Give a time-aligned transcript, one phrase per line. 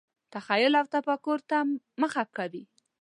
[0.33, 1.57] تخیل او تفکر ته
[2.01, 2.63] مخه کوي.